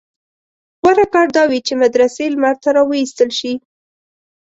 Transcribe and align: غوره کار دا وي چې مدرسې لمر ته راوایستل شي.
غوره 0.81 1.05
کار 1.13 1.27
دا 1.37 1.43
وي 1.49 1.59
چې 1.67 1.73
مدرسې 1.83 2.25
لمر 2.33 2.55
ته 2.63 2.69
راوایستل 2.77 3.29
شي. 3.39 3.53